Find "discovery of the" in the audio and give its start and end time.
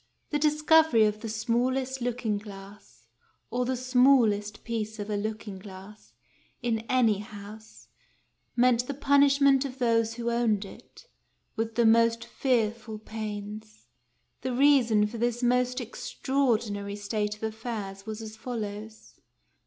0.39-1.29